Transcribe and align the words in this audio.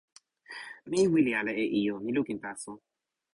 mi 0.89 0.99
wile 1.11 1.31
ala 1.39 1.53
e 1.63 1.65
ijo. 1.79 1.95
mi 2.03 2.11
lukin 2.15 2.37
taso. 2.43 2.71